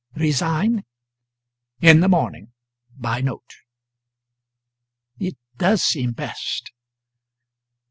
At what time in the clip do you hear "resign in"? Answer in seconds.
0.15-1.99